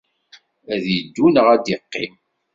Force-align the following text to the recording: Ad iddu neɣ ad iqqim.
Ad 0.73 0.85
iddu 0.97 1.25
neɣ 1.29 1.47
ad 1.55 1.65
iqqim. 1.75 2.13